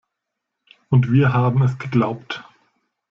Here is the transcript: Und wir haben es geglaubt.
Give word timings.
Und 0.89 1.11
wir 1.11 1.31
haben 1.31 1.61
es 1.61 1.77
geglaubt. 1.77 2.43